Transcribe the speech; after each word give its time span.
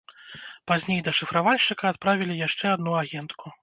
Пазней 0.71 1.03
да 1.09 1.13
шыфравальшчыка 1.19 1.85
адправілі 1.95 2.43
яшчэ 2.47 2.65
адну 2.77 3.01
агентку. 3.07 3.59